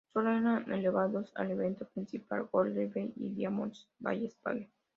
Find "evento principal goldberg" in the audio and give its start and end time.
1.51-3.13